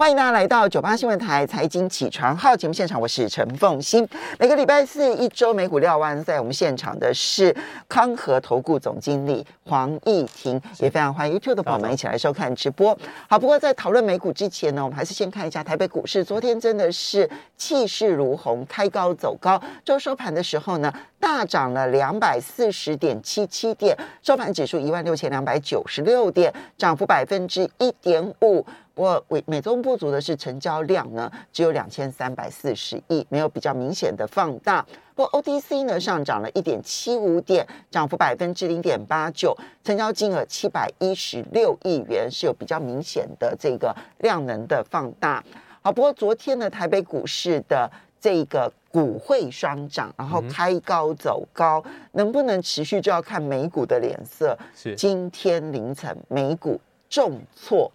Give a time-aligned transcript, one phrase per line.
[0.00, 4.08] 欢迎大家来到九八新闻台财经起床号节目现场，我是陈凤欣。
[4.38, 7.54] 每个礼拜四一周美股料完，在我们现场的是
[7.86, 12.96] 康和投顾总经理黄义婷，也非常欢迎 YouTube 的朋友们一起来收看直播。
[13.28, 17.28] 好，不过在讨论美股之前呢，我们还是先看一下台北股市，昨天真的是
[17.58, 28.64] 气势如虹，开高走高，周收盘的时候呢，大涨了两百四十点七七点，收盘指数一万六千两百九十六点，涨幅百分之一点五。
[29.00, 34.84] 我美美中不足的是成交量呢，只有两千三百四十亿，没有比较明显的放大。
[35.14, 45.42] 不过 OTC 呢上涨了一点七五点，涨幅百分之零点八九，成交金额七百一十六亿元，是有比较明显的这个量能的放大。
[45.80, 47.90] 好，不过昨天呢台北股市的
[48.20, 54.54] 这个股汇双涨，然后开高走高，嗯、能不能持续就要看美股的脸色。
[54.74, 56.78] 是今天凌晨美股
[57.08, 57.90] 重挫。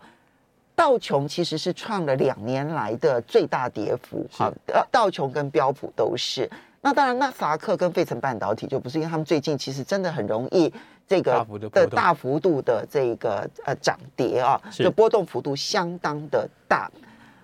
[0.75, 6.49] 道琼其实是创了两年来的最大跌幅，好，道道琼跟标普都是。
[6.81, 10.71] 那当然，纳斯达克跟费城半导体就不是，因为他们最近其实真的很容易
[11.07, 16.91] 这个的大幅度的这个呃涨跌啊，就波动幅度相当的大。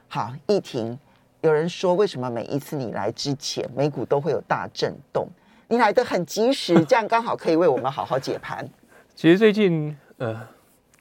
[0.08, 1.00] 好，一停，
[1.40, 5.28] 有人说为什么每一次你来之前美股都会有大震动？
[5.70, 8.68] 你来的很及时， 这样刚好可以为我们好好解盘。
[9.16, 10.46] 其实最近呃。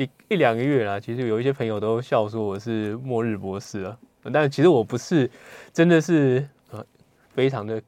[0.00, 3.98] 一一两个月啦，其实有一些朋友都笑说我是末日博士啊，
[4.32, 5.30] 但其实我不是，
[5.74, 6.82] 真的是呃
[7.34, 7.82] 非常的，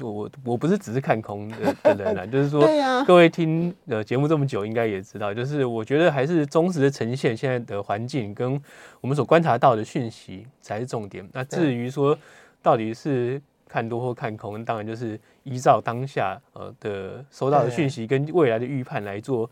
[0.00, 2.66] 我我不是只是看空的的人啦，就是说，
[3.06, 8.60] 各位听呃节目这么久，应该也知道，就是我觉得还是忠实的呈现现在的环境跟
[9.00, 11.24] 我们所观察到的讯息才是重点。
[11.32, 12.18] 那至于说
[12.60, 19.48] 到底是看多或看空，当然就是依照当下呃的收到的讯息跟未来的预判来做。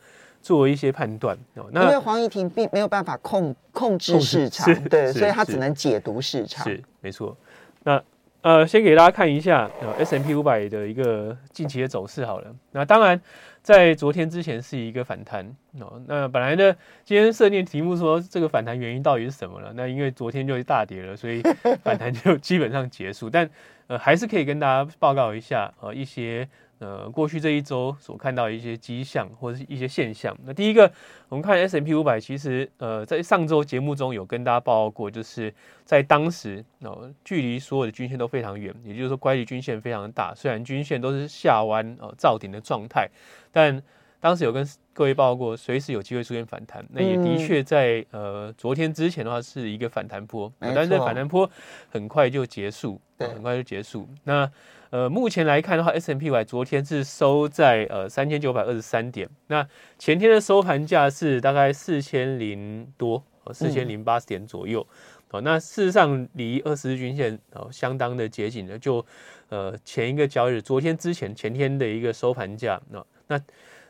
[0.46, 6.62] 做一些判断哦，那因为黄怡婷并没有办法控控制市场，对，所以他只能解读市场。
[6.62, 7.36] 是没错。
[7.82, 8.00] 那
[8.42, 12.54] 呃，先给大家看一下呃 S&P 五百的一个近期的走势好了。
[12.70, 13.20] 那当然，
[13.60, 15.44] 在昨天之前是一个反弹
[15.80, 16.00] 哦。
[16.06, 19.72] 那本来呢，今天设定题目说这个反弹原因到底是什么呢？
[19.74, 21.42] 那因为昨天就大跌了，所以
[21.82, 23.28] 反弹就基本上结束。
[23.28, 23.50] 但
[23.88, 26.48] 呃，还是可以跟大家报告一下呃一些。
[26.78, 30.36] 呃，过去这一周所看到的一些迹象或者是一些现象。
[30.44, 30.90] 那第一个，
[31.28, 35.52] 我们看 S M P 五百，其实呃，在上周节目中有跟大家报告过，就是
[35.84, 40.34] 在当时哦，距离所有的均线都非常远，也就是说乖离均线非常大。
[40.34, 43.08] 虽然均线都是下弯呃造顶的状态，
[43.50, 43.82] 但
[44.26, 46.84] 当时有跟各位报告过，随时有机会出现反弹。
[46.90, 51.48] 那也的确在呃昨天之前的话是一个反弹波，但是这反弹波
[51.88, 54.08] 很快就结束，很快就结束。
[54.24, 54.50] 那
[54.90, 59.64] 呃，目前来看的话，S M P Y 昨天是收在呃三千九百二十三点，那
[59.96, 63.22] 前天的收盘价是大概四千零多，
[63.52, 64.84] 四千零八十点左右。
[65.30, 69.06] 哦，那事实上离二十日均线哦相当的接近了，就
[69.50, 73.40] 呃前一个交易日，昨天之前前天的一个收盘价，那那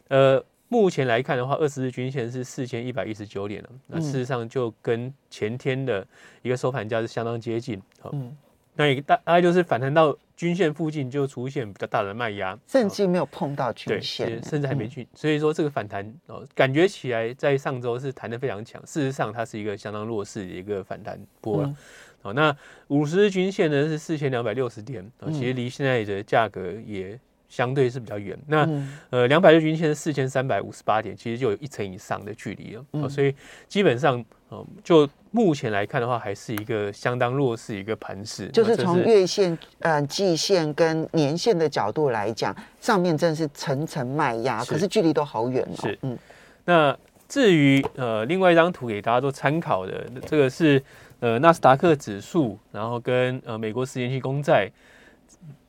[0.09, 6.06] 呃目前来看的话，二十日均线是四千一百一十九点了，那事实上就跟前天的
[6.43, 7.81] 一个收盘价是相当接近。
[8.12, 8.37] 嗯，
[8.75, 10.17] 那也大大概就是反弹到。
[10.37, 15.09] 均线附近就出现比较大的卖压，甚至没有碰到均线，甚至还没去。
[15.15, 21.75] 所以说这个反弹哦，感觉起来在上周是弹得非常强，事实上它是一个相当弱势的一个反弹波了。
[22.21, 22.55] 好，那
[22.88, 27.19] 五十日均线呢是四千两百六十点，其实离现在的价格也
[27.49, 28.39] 相对是比较远。
[28.47, 28.69] 那
[29.11, 33.09] 呃，两百日均线是四千三百五十八点，其实就有一层以上的距离了。
[33.09, 33.34] 所以
[33.69, 34.25] 基本上。
[34.49, 38.47] 哦，就目前来看的话，还是一个相当弱势一个盘势。
[38.51, 45.77] 就是从月线、呃季线跟年线的角度来讲，上面真的是层层卖压，可是距离都好远哦。
[45.81, 46.17] 是，嗯。
[46.65, 46.97] 那
[47.29, 50.81] 至于呃另外一张图给大家做参考的，这个是
[51.19, 54.71] 呃纳斯达克指数，然后跟呃美国十年期公债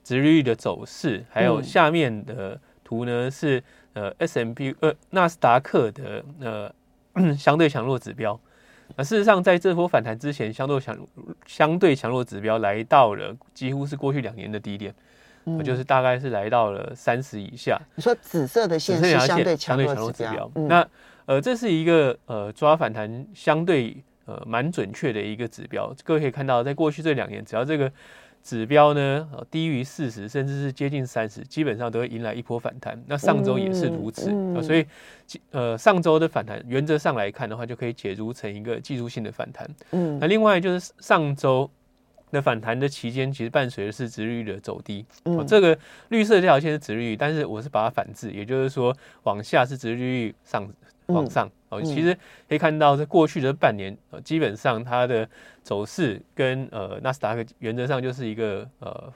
[0.08, 6.74] 殖利率的走势，还有下面的图呢是呃 S M P 呃纳斯达克的呃
[7.36, 8.40] 相对强弱指标。
[8.96, 10.98] 那事实上，在这波反弹之前，相对强
[11.46, 14.96] 相对强弱指标来到了几乎是过去两年的低点，
[15.44, 17.78] 嗯，就是大概是来到了三十以下。
[17.96, 20.88] 你说紫色的线是相对强弱指标，嗯，那
[21.26, 25.94] 呃，这是一个呃抓反弹相对呃蛮准确的一个指标。
[26.06, 27.92] 各位可以看到，在过去这两年，只要这个。
[28.44, 33.02] 指标呢，低于四十，甚至是接近三十，基本上都会迎来一波反弹。
[33.08, 34.86] 那上周也是如此，嗯嗯、所以
[35.52, 39.70] 呃，上周的反弹原则上来看的话，就可以解读成一个技术性的反弹。
[39.92, 41.70] 嗯，那另外就是上周
[42.32, 45.06] 的反弹的期间，其实伴随的是殖利率的走低。
[45.26, 45.78] 嗯，这个
[46.10, 50.68] 绿色这条线是殖利率，但是我是把它反制，也就是说往下是殖利率上
[51.08, 52.18] 往上，哦，其实
[52.48, 55.28] 可以看到，在过去的半年，呃，基本上它的
[55.64, 59.14] 走势跟呃纳斯达克原则上就是一个呃，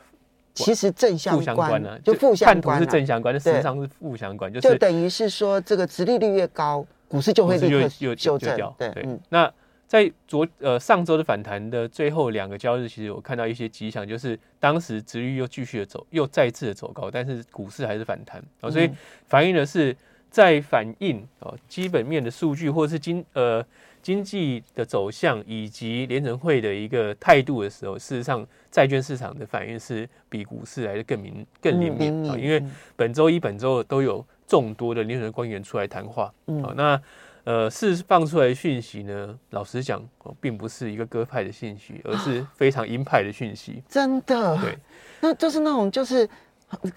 [0.54, 9.52] 其实正相关，负相关呢，就负相关，看图是正相关，但实际上是负相关，就是就等于是说，这个殖利率越高，股市就会立刻修正，对，对，嗯，那。
[9.88, 18.42] 在昨呃上周的反弹的最后两个交易日，其实我看到一些迹象，就是当时殖利率又继续的走，又再次的走高，但是股市还是反弹。
[18.62, 18.90] 啊，所以
[19.28, 19.94] 反映的是
[20.32, 23.64] 在反映哦基本面的数据，或者是经呃
[24.02, 32.64] 经济的走向以及联准会的一个态度的时候，事实上债券市场的反应是比股市来的更明更灵敏啊，因为
[32.96, 36.34] 本周一、本周都有众多的联准官员出来谈话
[36.64, 37.00] 啊，那。
[37.44, 40.00] 呃，释放出来的讯息呢，老实讲，
[40.40, 43.82] 并不是一个鸽派的信息，而是非常鹰派的讯息。
[43.90, 44.78] 真的，对，
[45.22, 46.30] 那就是那种，就是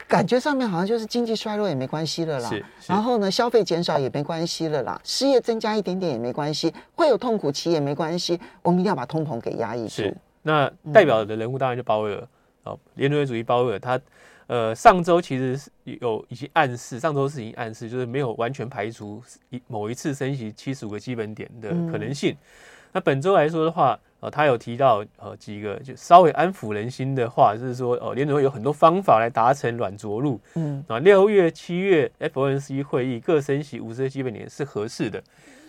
[0.06, 2.50] 感觉上面好像就是经济衰落也没关系了啦。
[2.86, 10.02] 然后呢，消费减少也没关系了啦，失业增加一点点也没关系，会有痛苦期也没关系，我们一定要把通膨给压抑住。
[10.02, 10.16] 是。
[10.42, 12.28] 那代表的人物当然就鲍威尔，
[12.64, 14.00] 哦，联准会主席鲍威尔他。
[14.46, 22.32] 呃，上周其实是有已经暗示，上周是已经暗示，就是没有完全排除一某一次升息七十五个基本点的可能性。
[22.32, 22.36] 嗯、
[22.92, 30.40] 那本周来说的话，呃，他有提到呃几个就稍微安抚人心的话，就是说，哦，联准会有很多方法来达成软着陆。
[30.54, 35.22] 嗯，啊，六月、七月 FOMC 会议各升息五十个基本点是合适的。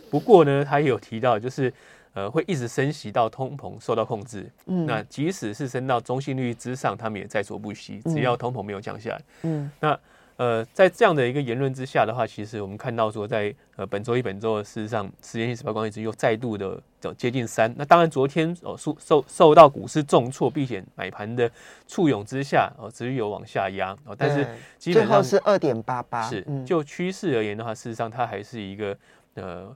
[0.09, 1.73] 不过呢，他也有提到就是。
[2.15, 4.49] 呃，会一直升息到通膨受到控制。
[4.67, 9.21] 嗯，那即使是升到中性利率之上，他们也在所不惜，只要通膨没有降下来。
[9.41, 9.99] 嗯，那
[10.37, 16.81] 呃，在这样的一个言论之下的话，其实我们看到说在，在呃本周一、本周事实上，十年期指标公债殖又再度的
[17.17, 17.73] 接近三。
[17.77, 21.49] 那当然，昨天哦受受受到股市重挫，避险买盘的
[21.87, 23.95] 簇拥之下，哦，殖利率有往下压。
[24.03, 24.45] 哦，但是
[24.77, 26.29] 基本上是二点八八。
[26.29, 28.97] 是，就趋势而言的话，事实上它还是一个
[29.35, 29.75] 呃。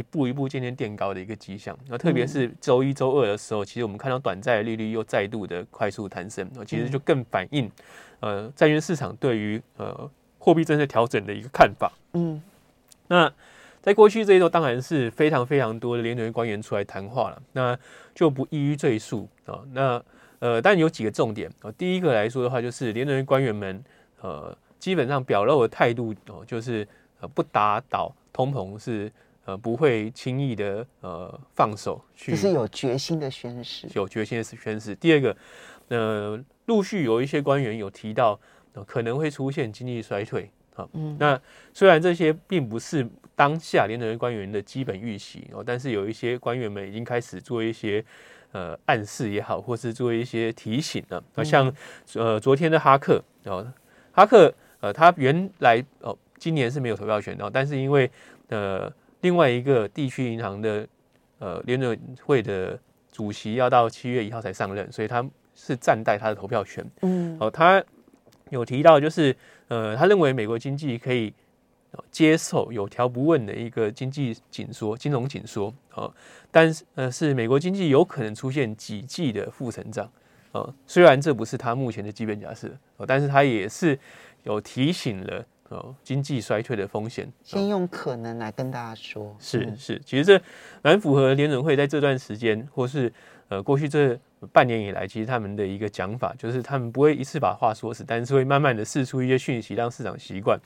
[0.00, 7.70] 一步一步渐渐垫高的一个迹象，那特别是周一、周二的时候，其实我们看到短债利率又再度的快速弹升，其实就更反映
[8.20, 11.92] 呃债券市场对于呃货币政策调整的一个看法。
[12.14, 12.42] 嗯，
[13.08, 13.30] 那
[13.82, 17.78] 在过去这一周，当然是非常非常多的联准会官员出来谈话了，那
[18.14, 19.60] 就不一一赘述啊。
[19.72, 20.02] 那
[20.38, 23.84] 呃，但有几个重点啊，第一个来说的话，就是联准会官员们
[24.22, 26.88] 呃基本上表露的态度哦，就是
[27.20, 29.12] 呃不打倒通膨是。
[29.50, 34.94] 呃，不会轻易的呃放手去，这是有决心的宣誓，有决心的宣誓。
[34.94, 35.36] 第二个，
[35.88, 38.38] 呃，陆续有一些官员有提到，
[38.74, 40.48] 呃、可能会出现经济衰退。
[40.72, 41.40] 好、呃，嗯，那
[41.74, 43.04] 虽然这些并不是
[43.34, 48.04] 当下联准会官员的基本预期哦、呃，但是有一些官员们已经开始做一些
[48.52, 51.20] 呃暗示也好，或是做一些提醒了。
[51.34, 51.74] 那、呃、像
[52.14, 53.74] 呃昨天的哈克哦、呃，
[54.12, 58.08] 哈克呃，他原来哦、呃、今年是没有投票权的，但是因为
[58.50, 58.92] 呃。
[59.20, 60.86] 另外一个地区银行的
[61.38, 62.78] 呃联准会的
[63.12, 65.24] 主席要到七月一号才上任，所以他
[65.54, 66.84] 是暂代他的投票权。
[67.02, 67.82] 嗯，哦，他
[68.50, 69.36] 有提到就是
[69.68, 71.32] 呃，他认为美国经济可以
[72.10, 75.74] 接受有条不紊的一个经济紧缩、金融紧缩。
[75.94, 76.12] 哦，
[76.50, 80.10] 但是呃，是美国经济有可能出现几季的负成长。
[80.52, 83.98] 哦，虽然这不是他目前的基本假设，哦，但是他也是
[84.44, 85.44] 有提醒了。
[85.70, 90.40] 哦，经济衰退的风险，先用可能来跟大家说，嗯、是是，其实这
[90.82, 93.12] 蛮符合联准会在这段时间，或是
[93.48, 94.18] 呃过去这
[94.52, 100.58] 半年以来，其实他们的一个讲法，就是他们不会一次把话说死，但是会慢慢的释出一些讯息，让市场习惯。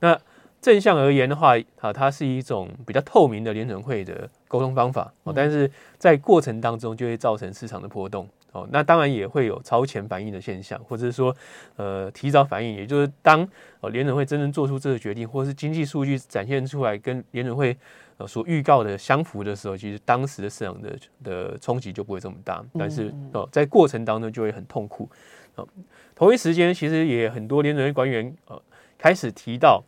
[0.00, 0.18] 那
[0.60, 8.28] 正向而言的话，啊，它是一种比较透明的联准会的沟通方法，哦，但是在过程当中就会造成市场的波动。
[8.52, 11.34] 哦，那当然也会有超前反应的现象，或者是说，
[11.76, 13.46] 呃，提早反应，也就是当
[13.80, 17.76] 呃联准会真正做出这个决定，或是经济数据展现出来跟联准会
[18.16, 22.64] 呃所预告的相符的时候，其实当时的市场的的冲击就不会这么大。
[22.78, 25.08] 但是哦，在过程当中就会很痛苦。
[25.56, 25.68] 哦，
[26.14, 28.60] 同一时间，其实也很多联准会官员呃
[28.96, 29.84] 开始提到，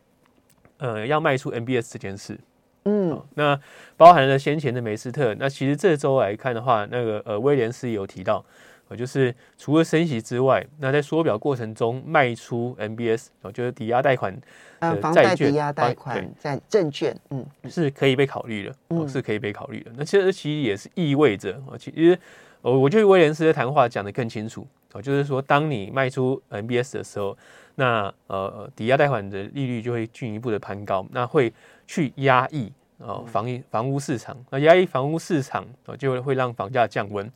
[0.76, 2.38] 呃，要卖出 MBS 这件事。
[2.84, 3.60] 嗯、哦，那
[3.96, 8.44] 包含了先前的梅斯特，那其实这周来看的话，那个呃威廉斯也有提到，
[8.88, 14.34] 呃，就是除了升息之外，那在缩表过程中卖出 MBS，哦，就是抵押贷款
[14.78, 19.90] 呃债券，抵押贷款在证券，嗯，是可以被考虑的，哦，是可以被考虑的。
[19.96, 22.18] 那其实其实也是意味着，哦，其实
[22.62, 27.36] 呃，我觉得威廉斯的谈话讲得更清楚，哦，就是说当你卖出 MBS 的时候，
[27.80, 31.50] 那呃抵押贷款的利率就会进一步的攀高，那会。
[31.92, 37.28] 去压抑呃房房屋市场，那压抑房屋市场呃，就会让房价降温。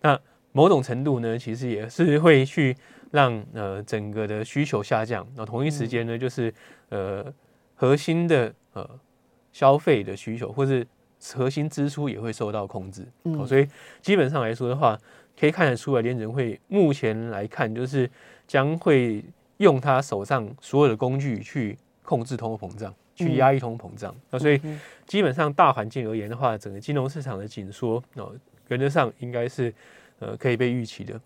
[0.00, 0.18] 那
[0.50, 2.76] 某种程度呢，其实也是会去
[3.12, 5.24] 让呃整个的需求下降。
[5.36, 6.52] 那同一时间呢，就是
[6.88, 7.24] 呃
[7.76, 8.84] 核心的呃
[9.52, 10.84] 消费的需求或是
[11.36, 13.06] 核心支出也会受到控制。
[13.22, 13.68] 嗯，所以
[14.02, 14.98] 基本上来说的话，
[15.38, 18.10] 可以看得出来，联准会目前来看就是
[18.48, 19.24] 将会
[19.60, 24.14] 用他手上所有的工具去控制通货膨胀，去压抑通货膨胀。
[24.30, 24.58] 那所以
[25.06, 28.32] 基本上大环境而言的话，整个金融市场的紧缩哦，
[28.68, 29.72] 原则上应该是
[30.18, 31.20] 呃可以被预期的。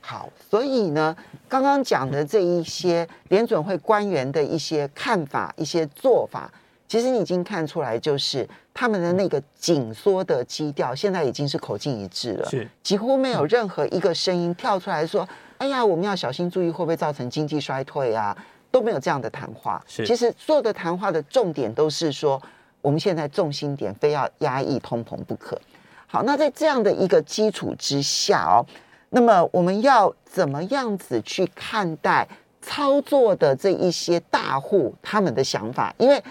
[0.00, 1.16] 好，所以呢，
[1.48, 6.52] 刚刚讲的这一些联准会官员的一些看法、一些做法，
[6.86, 18.36] 其实你已经看出来，就是他们的那个紧缩的基调，现在已经是口径一致了，是几乎没有任何一个声音跳出来说：“哎呀，我们要小心注意会不会造成经济衰退啊？”
[18.70, 19.82] 都没有这样的谈话。
[19.88, 22.40] 是，其实所有的谈话的重点都是说，
[22.82, 25.58] 我们现在重心点非要压抑通膨不可。
[26.06, 28.60] 好，那在这样的一个基础之下哦。
[29.08, 32.28] 那么我们要怎么样子去看待
[32.60, 35.94] 操作的这一些大户他们的想法？
[35.96, 36.22] 因为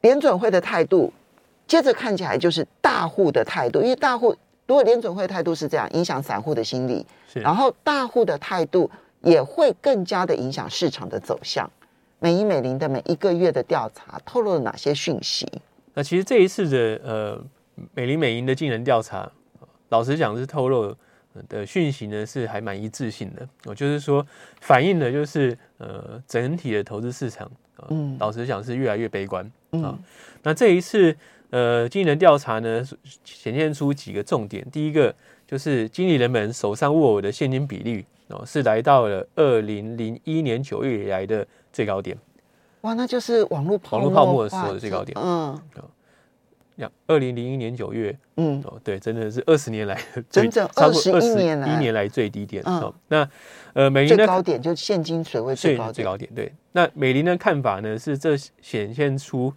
[0.00, 1.12] 联准会的态度，
[1.66, 3.82] 接着看起来就是大户的态度。
[3.82, 4.34] 因为大户
[4.68, 8.88] 如果联准会的态度是这样，影响散户的心理，然后大户的态度
[9.22, 11.68] 也会更加的影响市场的走向。
[12.20, 15.50] 美银美林的每一个月的调查透露了哪些讯息？
[15.94, 17.44] 那其实这一次的呃
[17.94, 19.28] 美林美银的经人调查，
[19.88, 20.94] 老实讲是透露。
[21.48, 24.26] 的讯息呢是还蛮一致性的，我就是说
[24.60, 27.48] 反映的就是呃整体的投资市场，
[27.90, 29.96] 嗯，老实讲是越来越悲观啊。
[30.42, 31.16] 那这一次
[31.50, 32.84] 呃经理人调查呢
[33.24, 35.14] 显现出几个重点，第一个
[35.46, 42.16] 就是经理人们手上握有的现金比率哦是来到了二零零一年九月以来的最高点，
[42.82, 45.60] 哇，那就是网络网络泡沫的时候的最高点，嗯。
[47.08, 50.00] 二零零一年九月，嗯，哦，对，真的是二十年来
[50.30, 51.74] 整整二十一年来。
[51.74, 52.62] 一年来最低点。
[52.64, 53.28] 嗯、哦，那
[53.72, 56.30] 呃，美林的高点就现金水位最高点，最高点。
[56.36, 59.52] 对，那美林的看法呢是，这显现出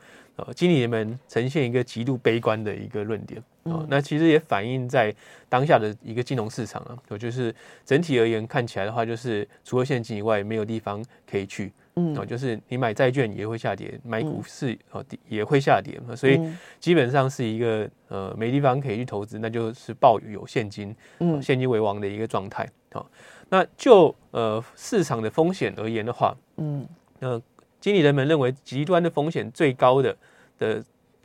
[0.45, 3.41] 呃，经理人们呈现一个极度悲观的一个论点。
[3.63, 5.13] 哦，嗯、那其实也反映在
[5.47, 7.53] 当下的一个金融市场啊，我就是
[7.85, 11.71] 整体而言看起来的话，就是除了现金以外，没有地方可以去。
[11.95, 16.39] 嗯，哦，就是你买债券也会下跌，买股市哦也会下跌，所以
[16.79, 22.67] 基本上是一个呃没地方可以去投资，那就是抱有现金，嗯，现金为王的一个状态。
[22.93, 23.05] 好，
[23.49, 26.87] 那就呃市场的风险而言的话，嗯，
[27.19, 27.39] 那
[27.81, 30.15] 经理人们认为极端的风险最高的
[30.59, 30.81] 的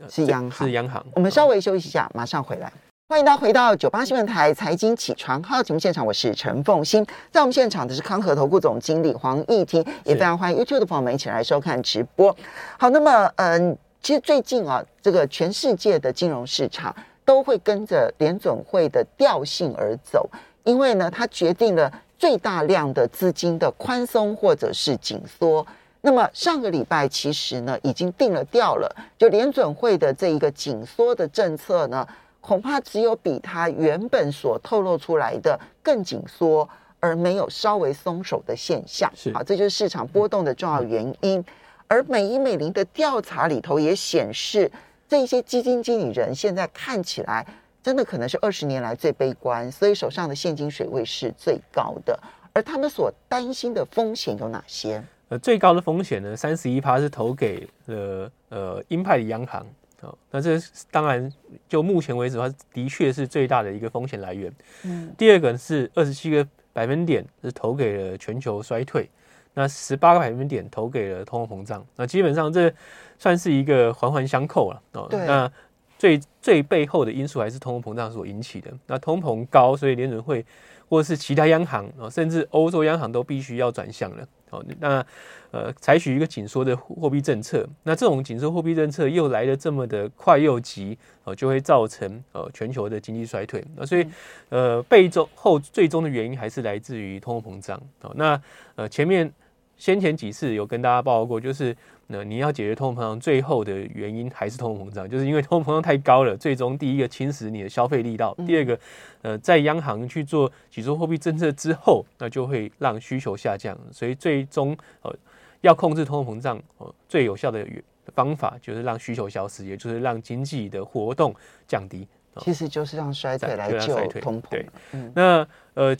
[0.09, 1.05] 是央行，是央行。
[1.13, 2.73] 我们稍微休息一下，马上回来。
[3.09, 7.05] 欢迎大家回到九八新闻台财经起床号节目现场，我是陈凤欣。
[7.31, 12.35] 在我们现场的是康和投顾总经理黄义婷，也非常欢迎 YouTube 的朋友们一起来收看直播。
[12.79, 20.27] 好，那么嗯，其实最近啊，这个全世界的金融市场都会跟着联准会的调性而走，
[20.63, 25.63] 因为呢，它决定了最大量的资金的宽松或者是紧缩。
[26.07, 32.07] 那么上个礼拜其实呢，已经定了调了，就联准会的这一个紧缩的政策呢。
[32.39, 36.65] 恐怕只有比它原本所透露出来的更紧缩，
[37.01, 39.11] 而没有稍微松手的现象。
[39.13, 41.43] 是好，这就是市场波动的重要原因。
[41.89, 44.71] 而美银美林的调查里头也显示，
[45.09, 47.45] 这些基金经理人现在看起来
[47.83, 52.17] 真的可能是二十年来最悲观，所以手上的现金水位是最高的。
[52.53, 55.03] 而他们所担心的风险有哪些？
[55.29, 59.65] 呃，最高的风险呢，三十一趴是投给了呃鹰派的央行。
[59.99, 60.57] 好，那这
[60.91, 61.31] 当然
[61.67, 64.53] 就目前为止的话，的确是最大的一个风险来源。
[64.83, 69.09] 嗯，第二个是二十七个百分点是投给了全球衰退，
[69.55, 71.85] 那十八个百分点投给了通货膨胀。
[71.95, 72.71] 那基本上这
[73.17, 74.81] 算是一个环环相扣了。
[74.93, 75.25] 哦，对。
[75.25, 75.51] 那
[75.97, 78.71] 最最背后的因素还是通货膨胀所引起的。
[78.85, 80.45] 那通膨高，所以联准会
[80.87, 84.27] 或是其他央行啊，甚至欧洲央行都必须要转向了。
[84.49, 85.05] 哦，那
[85.51, 93.63] 呃，采取一个紧缩的货币政策，那这种紧缩货币政策又来的这么的快又急，哦，就会造成呃全球的经济衰退。
[93.75, 94.05] 那所以
[94.49, 97.81] 呃，背中后最终的原因还是来自于通货膨胀。
[98.01, 98.41] 哦，那
[98.75, 99.31] 呃前面
[99.77, 101.75] 先前几次有跟大家报告过，就是。
[102.09, 108.79] 那你要解决通货膨胀，最后的原因还是通货膨胀， 就是因为通货膨胀太高了，最终第一个侵蚀你的消费力道，第二个，
[109.23, 115.13] 呃，在央行去做紧缩货币政策之后，那就会让需求下降，所以最终呃
[115.59, 117.67] 要控制通货膨胀，呃，最有效的
[118.15, 121.35] 方法就是让需求消失，也就是让经济的活动
[121.67, 122.07] 降低，
[122.37, 124.49] 其实就是让衰退来救通膨。
[124.49, 124.65] 对，
[125.13, 125.93] 那呃，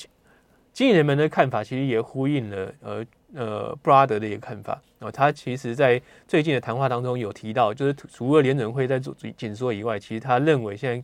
[0.77, 3.05] 经理人们的看法其实也呼应了呃。
[3.36, 11.03] 呃，布拉德的一个看法哦，他其实在最近的谈话当中有提到，就是除了联准会在做紧缩以外，其实他认为现在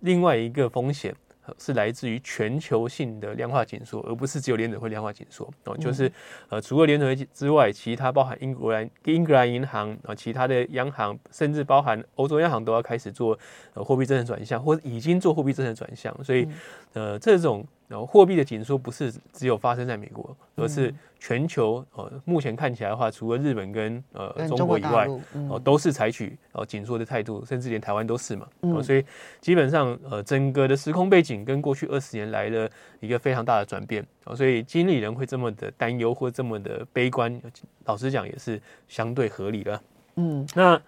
[0.00, 1.12] 另外一个风险
[1.58, 5.74] 是来自于全球性的量化紧缩，而不是只有联准会量化紧缩哦。
[5.78, 6.12] 就是
[6.50, 13.36] 呃，除了联准会之外，其他包含英国兰英格兰银行啊，其他的央行，甚至包含欧洲央行都要开始做
[13.72, 16.14] 呃货币政策转向，或者已经做货币政策转向。
[16.22, 16.46] 所以
[16.92, 17.66] 呃，这种。
[17.94, 21.84] 然后货币的紧缩不是只有发生在美国，而是全球。
[21.94, 25.06] 呃，目前看起来的话，除了日本跟呃中国以外，
[25.48, 28.48] 哦，都是采取呃紧缩的态度，甚至连台湾都是嘛。
[28.62, 29.04] 哦，所以
[29.40, 34.04] 基本上呃，整个的时空背景跟过去二十年来的一个非常大的转变。
[34.24, 37.40] 哦，所以经理人会这么的担忧或这么的悲观，
[37.84, 39.80] 老实讲也是相对合理的。
[40.16, 40.82] 嗯，那。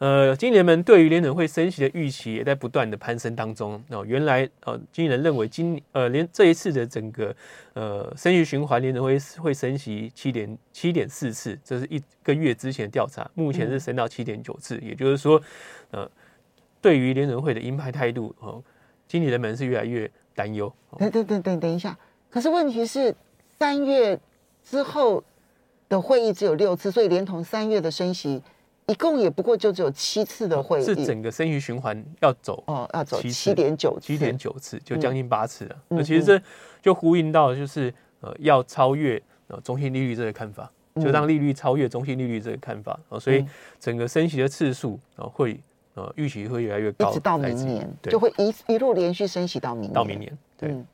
[0.00, 3.78] 呃，经理人们对于联准会升息的预期也在不断的攀升当中。
[3.90, 7.36] 哦，原来呃，经理人认为今呃连这一次的整个
[7.74, 14.76] 呃升息循环，联准会会升息七点七点四次，这是一个月之前的调查，目前是升到七点九次。
[14.76, 15.38] 嗯、也就是说，
[15.90, 16.10] 呃，
[16.80, 18.62] 对于联准会的鹰派态度，哦，
[19.06, 20.72] 经理人们是越来越担忧。
[20.96, 21.94] 等等等等等一下，
[22.30, 23.14] 可是问题是
[23.58, 24.18] 三月
[24.64, 25.22] 之后
[25.90, 28.42] 的会议只有六次，所以连同三月的升息。
[28.90, 35.76] 一共也不过就只有七次的会议，是整个升息循环要走哦，要走七点九七点九次，就将近八次了。
[35.86, 36.42] 那、嗯、其实这
[36.82, 42.98] 就呼应到就是呃要超越呃中性利率这个看法，就让利率超越中性利率这个看法。
[43.10, 43.46] 哦，所以
[43.78, 45.60] 整个升息的次数啊会
[45.94, 50.36] 呃预期会越来越高，一直到明年就会一一路连续升息到明年到明年。
[50.58, 50.86] 对，嗯、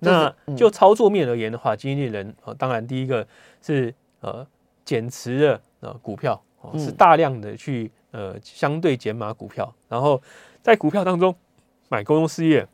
[0.00, 3.26] 那就操作面而言的话，经纪人呃当然第一个
[3.62, 4.46] 是呃
[4.84, 6.38] 减持的呃股票。
[6.78, 10.20] 是大量的去呃相对减码股票，然后
[10.62, 11.34] 在股票当中
[11.88, 12.66] 买公用事业、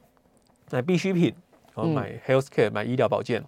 [0.70, 1.34] 买必需品，
[1.74, 3.42] 然后买 healthcare 买医疗保健。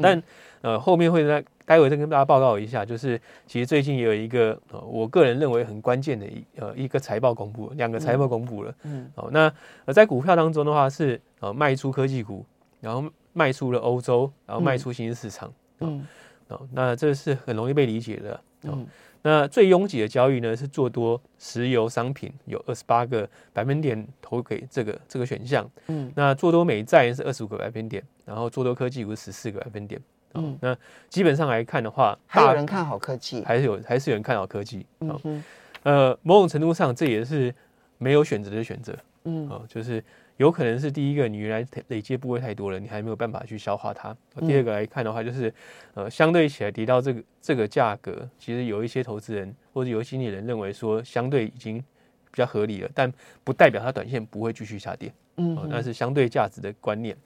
[0.00, 0.22] 但
[0.62, 8.74] 呃后面会在待会再跟大家报告一下，就是其实最近也有一个呃我个人认为很关键的一呃一个财报公布，两个财报公布了。
[8.84, 9.10] 嗯。
[9.16, 9.52] 哦，那
[9.84, 12.46] 呃在股票当中的话是呃卖出科技股，
[12.80, 15.52] 然后卖出了欧洲，然后卖出新兴市场。
[15.80, 16.06] 嗯。
[16.48, 18.40] 哦，那这是很容易被理解的。
[18.62, 18.86] 嗯。
[19.22, 25.68] 那最拥挤的交易呢，是做多石油商品，有二十八个百分点投给这个这个选项。
[25.86, 30.00] 嗯，那做多美债是二十五个百分点，然后做多科技股是十四个百分点。
[30.34, 30.76] 嗯，那
[31.08, 34.84] 基本上来看的话，还有人看好科技，还是有还是有人看好科技。
[35.00, 35.44] 嗯，
[35.84, 37.54] 呃，某种程度上这也是
[37.98, 38.96] 没有选择的选择。
[39.24, 40.02] 嗯，哦，就是。
[40.38, 44.16] 有可能是第一个，你原来累积部位太多了，你还没有办法去消化它。
[44.40, 45.52] 第二个来看的话，就是
[45.94, 51.84] 呃，相对起来提到这个这个价格，其实有一些投资人或者有经理人认为说相对已经比
[52.32, 53.12] 较合理了，但
[53.44, 55.12] 不代表它短线不会继续下跌。
[55.36, 57.16] 嗯，那是相对价值的观念。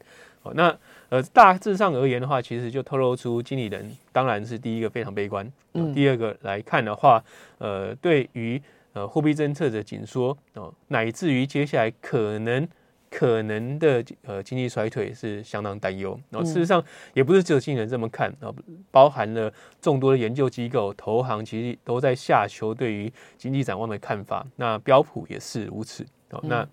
[0.42, 0.76] 哦，那
[1.08, 5.50] 呃，大致上而言的话，其实就透露出经理人当然是第一个非常悲观。
[5.74, 7.22] 嗯，第二个来看的话，
[7.58, 8.60] 呃，对于
[8.92, 12.68] 呃货币政策的紧缩哦，乃至于接下来可能。
[13.16, 18.52] 可能的呃经济衰退是相当担忧，然后事实上也不是只有经理人这么看啊，
[18.90, 19.50] 包含了
[19.80, 24.46] 众多的研究机构、投行，其实都在下修对于经济展望的看法。
[24.56, 26.40] 那标普也是如此哦。
[26.42, 26.68] 那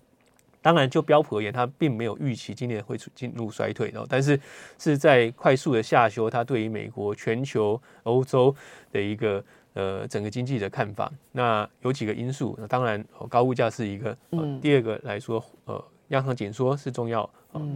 [0.60, 4.38] 当然就标普而言，它并没有预期今年会进入衰退，然后但是
[4.78, 8.54] 是在快速的下修它对于美国、全球、欧洲
[8.92, 11.10] 的一个呃整个经济的看法。
[11.32, 15.82] 那有几个因素，那当然高物价是一个，嗯第二个来说呃。
[16.14, 17.28] 央行紧缩是重要，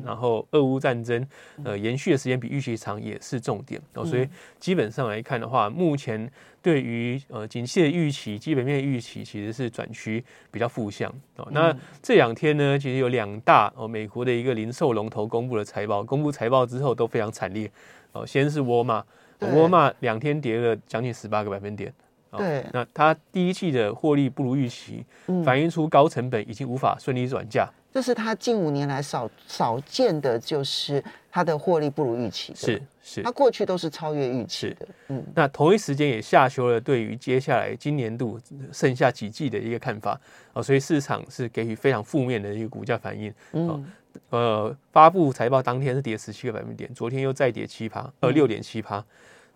[0.04, 1.26] 然后俄乌战争
[1.64, 4.26] 呃延续的时间比预期长也是重点哦，所以
[4.60, 6.30] 基本上来看的话，目前
[6.62, 11.48] 对于呃景气的预期、基本面的预期其实是转趋比较负向哦。
[11.50, 17.68] 那这两天呢，其实有两大哦美国的一个零售龙头公布了财报，公布财报之后都非常惨烈
[18.12, 18.24] 哦。
[18.24, 19.04] 先是沃尔玛，
[19.40, 21.92] 沃尔玛两天跌了将近十八个百分点。
[22.36, 25.02] 对，那它第一季的获利不如预期，
[25.42, 27.66] 反映出高成本已经无法顺利转嫁。
[27.98, 32.58] 这是他近五年来少少见的，就是他的获利不如预期的。
[32.60, 34.86] 是是，他过去都是超越预期的。
[35.08, 38.40] 嗯，那同一时间也下修了对于接下来今年度
[38.72, 40.16] 剩下几季的一个看法
[40.52, 43.34] 哦，所以市场是给予非常负面的一个股价反应。
[43.50, 43.84] 嗯，
[44.30, 49.04] 呃，发布财报当天是跌十七个百分点，昨天又再跌七趴，呃，六点七趴。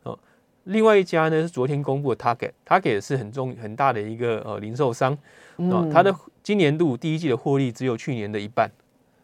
[0.02, 0.18] 哦，
[0.64, 5.16] 另外一家呢是昨天公布的 Target，Target 是很重很大的一个呃零售商。
[5.58, 6.12] 哦，它的。
[6.42, 8.70] 今年度第一季的获利只有去年的一半，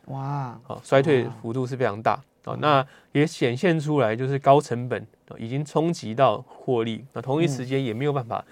[0.07, 0.59] 哇！
[0.62, 2.57] 好，衰退幅度是非常大哦。
[2.61, 8.44] 那也显现出来，就是高成本已经冲击到获利，那同一时间也没有办法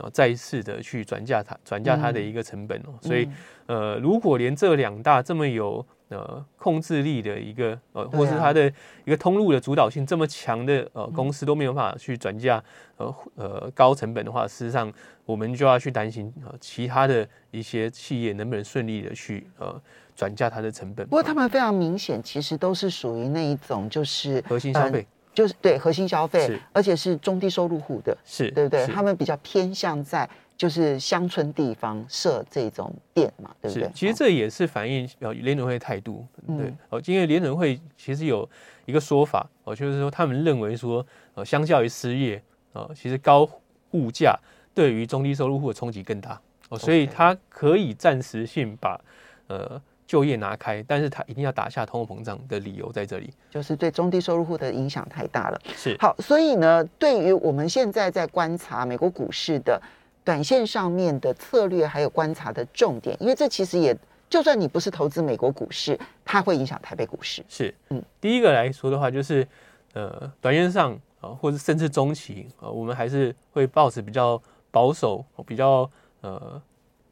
[0.00, 2.94] 呃再一次的去转嫁它转嫁它的一个成本哦。
[3.00, 3.28] 所以
[3.66, 8.66] 呃，如果连这两大这么有呃，控制力的一个呃，或是它的
[9.04, 12.60] 一个通路的主导性这么强的呃公司都没有办法去转嫁
[12.96, 14.92] 呃呃高成本的话，事实上
[15.24, 19.80] 我们就要去担心呃其他的一些企业能不能顺利的去呃
[20.16, 21.06] 转嫁它的成本。
[21.06, 28.86] 不过他们非常明显，其实都是属于那一种就是核心消费，就是对核心消费，而且是中低收入户的，是对不对？
[28.86, 30.28] 他们比较偏向在。
[30.60, 33.90] 就是乡村地方设这种店嘛，对不对？
[33.94, 37.00] 其实这也是反映呃联准会态度，对哦。
[37.06, 38.46] 因为联准会其实有
[38.84, 42.42] 一个说法哦，就是说他们认为说呃，相较于失业
[42.74, 43.48] 哦，其实高
[43.92, 44.38] 物价
[44.74, 46.38] 对于中低收入户的冲击更大
[46.68, 49.00] 哦，所以它可以暂时性把
[49.46, 55.60] 呃就业拿开，但是它一定要打下通货膨胀的理由在这里，就是对中低收入户的影响太大了。
[55.76, 59.80] 是好，所以呢，对于我们现在在观察美国股市的。
[60.22, 63.96] 短线上面的策略还有观察的重点，因为这其实也
[64.28, 67.42] 就算你不是投资美国股市，它会影响台北股市。
[67.48, 69.48] 是，嗯，第一个来说的话，就是
[69.94, 70.92] 呃，短线上
[71.22, 76.60] 啊，或者甚至中期啊，我们还是会保持比较保守、比较呃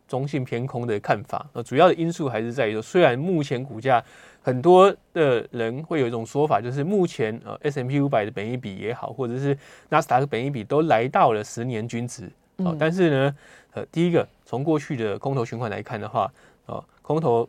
[0.08, 1.46] 中性偏空的看法。
[1.52, 4.02] 呃，主要的因素还是在于说，虽然目前股价
[4.42, 9.56] 很多的人会有一种说法，就是目前呃 S M P 五百的本益比也好，或者是
[9.90, 12.28] 纳斯达克本益比都来到了十年均值。
[12.56, 13.36] 哦，但是呢，
[13.74, 16.28] 呃，第一个从过去的空头循环来看的话，
[16.66, 17.48] 哦，空头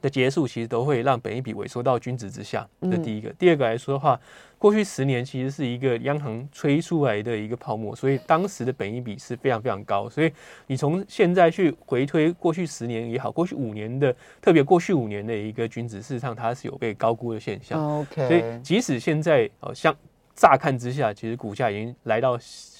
[0.00, 2.66] 的结束其实都会让本益比萎缩到均值之下。
[2.80, 4.18] 这第一个，第二个来说的话，
[4.58, 10.08] 过去十年其实是一个央行吹出来的一个泡沫，所以当时的本益比是非常非常高。
[10.08, 10.32] 所以
[10.66, 18.00] 你从现在去回推过去十年也好，过去五年的，特别过去五年的一个均值，事实上它是有被高估的现象。
[18.00, 19.94] OK，所以即使现在哦，像
[20.34, 22.38] 乍看之下，其实股价已经来到。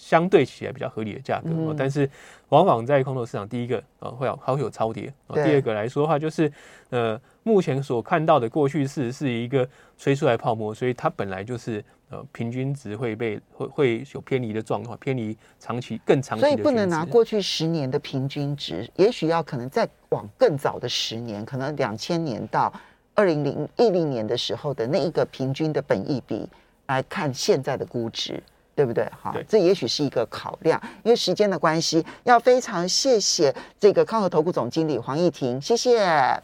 [0.08, 2.08] 相对起来比较合理的价格，嗯、但是
[2.48, 6.50] 往往在空头市场，第一个呃会有还会有超跌，第二个来说的话，就是
[6.88, 22.70] 呃目前所看到的过去式是一个吹出来泡沫，所以它本来就是呃平均值会被会会有偏离的状况，偏离长期更长所以不能拿过去十年的平均值，也许要可能再往更早的十年，可能两千年到
[23.14, 26.46] 二零零一零年的时候的那一个平均的本益比
[26.88, 28.42] 来看现在的估值。
[28.78, 29.10] 对不对？
[29.20, 30.80] 好，这也许是一个考量。
[31.02, 36.40] 因为时间的关系，要非常谢谢这个康和投顾总经理黄毅婷，谢谢。